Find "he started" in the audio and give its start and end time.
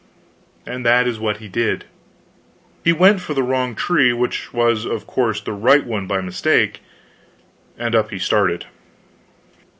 8.09-8.65